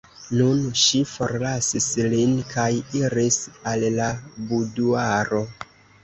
[0.37, 2.65] Nun ŝi forlasis lin kaj
[2.99, 3.37] iris
[3.73, 4.07] al la
[4.53, 5.43] buduaro.